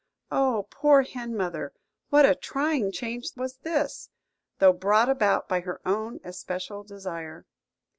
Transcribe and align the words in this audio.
Oh, 0.31 0.65
poor 0.71 1.03
hen 1.03 1.37
mother, 1.37 1.73
what 2.09 2.25
a 2.25 2.33
trying 2.33 2.91
change 2.91 3.27
was 3.37 3.57
this, 3.57 4.09
though 4.57 4.73
brought 4.73 5.09
about 5.09 5.47
by 5.47 5.59
her 5.59 5.79
own 5.85 6.19
especial 6.23 6.81
desire! 6.83 7.45